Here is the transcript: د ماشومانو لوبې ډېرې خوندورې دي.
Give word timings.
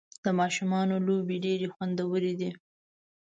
د 0.23 0.25
ماشومانو 0.39 0.95
لوبې 1.07 1.37
ډېرې 1.45 1.67
خوندورې 1.73 2.33
دي. 2.39 2.51